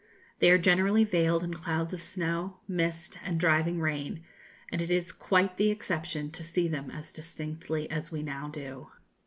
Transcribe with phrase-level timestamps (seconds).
[0.39, 4.23] They are generally veiled in clouds of snow, mist, and driving rain,
[4.71, 8.87] and it is quite the exception to see them as distinctly as we now do.